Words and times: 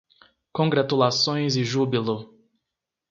Congratulações 0.51 1.55
e 1.55 1.63
júbilo 1.63 2.33